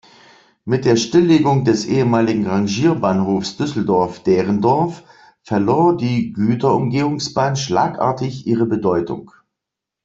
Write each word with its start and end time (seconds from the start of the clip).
Mit 0.65 0.85
der 0.85 0.95
Stilllegung 0.95 1.63
des 1.63 1.85
ehemaligen 1.85 2.47
Rangierbahnhofs 2.47 3.57
Düsseldorf-Derendorf 3.57 5.03
verlor 5.43 5.95
die 5.95 6.33
Güterumgehungsbahn 6.33 7.55
schlagartig 7.55 8.47
ihre 8.47 8.65
Bedeutung. 8.65 9.29